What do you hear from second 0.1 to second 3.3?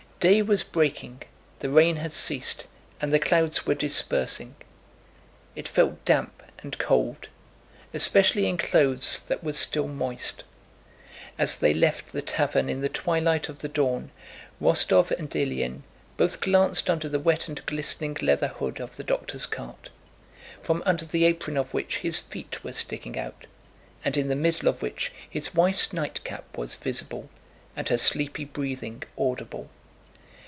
Day was breaking, the rain had ceased, and the